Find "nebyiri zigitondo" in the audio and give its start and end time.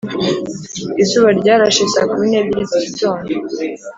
2.31-3.29